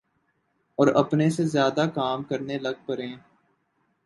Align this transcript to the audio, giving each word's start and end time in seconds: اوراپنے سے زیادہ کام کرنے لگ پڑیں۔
اوراپنے 0.79 1.29
سے 1.29 1.43
زیادہ 1.45 1.85
کام 1.95 2.23
کرنے 2.23 2.57
لگ 2.57 2.85
پڑیں۔ 2.85 3.15